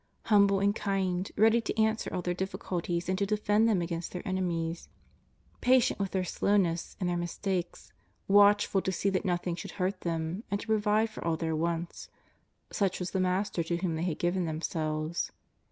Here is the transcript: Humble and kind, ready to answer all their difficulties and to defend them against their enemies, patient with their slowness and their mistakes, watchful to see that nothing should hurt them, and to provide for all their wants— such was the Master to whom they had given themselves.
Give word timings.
Humble 0.33 0.59
and 0.59 0.75
kind, 0.75 1.31
ready 1.37 1.61
to 1.61 1.79
answer 1.79 2.11
all 2.11 2.23
their 2.23 2.33
difficulties 2.33 3.07
and 3.07 3.15
to 3.19 3.25
defend 3.27 3.69
them 3.69 3.83
against 3.83 4.11
their 4.13 4.27
enemies, 4.27 4.89
patient 5.61 5.99
with 5.99 6.09
their 6.09 6.23
slowness 6.23 6.97
and 6.99 7.07
their 7.07 7.17
mistakes, 7.17 7.93
watchful 8.27 8.81
to 8.81 8.91
see 8.91 9.11
that 9.11 9.25
nothing 9.25 9.55
should 9.55 9.73
hurt 9.77 10.01
them, 10.01 10.43
and 10.49 10.59
to 10.59 10.65
provide 10.65 11.11
for 11.11 11.23
all 11.23 11.37
their 11.37 11.55
wants— 11.55 12.09
such 12.71 12.99
was 12.99 13.11
the 13.11 13.19
Master 13.19 13.61
to 13.61 13.77
whom 13.77 13.95
they 13.95 14.01
had 14.05 14.17
given 14.17 14.45
themselves. 14.45 15.31